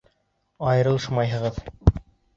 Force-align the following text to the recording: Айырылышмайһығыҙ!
Айырылышмайһығыҙ! 0.71 1.63